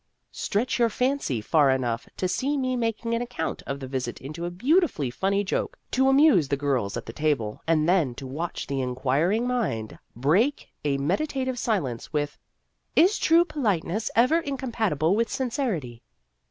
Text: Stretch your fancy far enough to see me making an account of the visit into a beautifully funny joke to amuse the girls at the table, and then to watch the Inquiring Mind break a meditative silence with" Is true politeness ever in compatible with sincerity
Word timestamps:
Stretch 0.31 0.79
your 0.79 0.89
fancy 0.89 1.41
far 1.41 1.69
enough 1.69 2.09
to 2.17 2.27
see 2.27 2.57
me 2.57 2.75
making 2.75 3.13
an 3.13 3.21
account 3.21 3.61
of 3.67 3.79
the 3.79 3.85
visit 3.87 4.19
into 4.19 4.45
a 4.45 4.49
beautifully 4.49 5.11
funny 5.11 5.43
joke 5.43 5.77
to 5.91 6.09
amuse 6.09 6.47
the 6.47 6.57
girls 6.57 6.97
at 6.97 7.05
the 7.05 7.13
table, 7.13 7.61
and 7.67 7.87
then 7.87 8.15
to 8.15 8.25
watch 8.25 8.65
the 8.65 8.81
Inquiring 8.81 9.45
Mind 9.45 9.99
break 10.15 10.71
a 10.83 10.97
meditative 10.97 11.59
silence 11.59 12.11
with" 12.11 12.39
Is 13.05 13.19
true 13.19 13.45
politeness 13.45 14.09
ever 14.15 14.39
in 14.39 14.57
compatible 14.57 15.15
with 15.15 15.29
sincerity 15.29 16.01